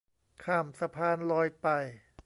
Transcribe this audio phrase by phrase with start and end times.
[0.43, 1.67] ข้ามสะพานลอยไป